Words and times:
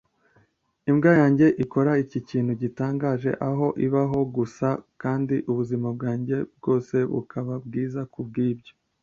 imbwa 0.89 1.11
yanjye 1.19 1.47
ikora 1.63 1.91
iki 2.03 2.19
kintu 2.29 2.51
gitangaje 2.61 3.31
aho 3.49 3.67
ibaho 3.85 4.19
gusa 4.35 4.67
kandi 5.01 5.35
ubuzima 5.51 5.87
bwanjye 5.95 6.35
bwose 6.57 6.95
bukaba 7.11 7.53
bwiza 7.67 8.01
kubwibyo 8.13 8.73